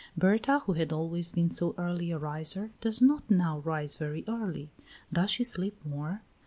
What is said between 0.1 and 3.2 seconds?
Berta, who had always been so early a riser, does